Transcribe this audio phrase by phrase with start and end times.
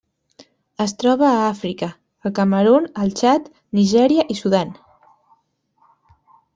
[0.85, 1.91] Es troba a Àfrica:
[2.29, 4.77] el Camerun, el Txad, Nigèria i Sudan.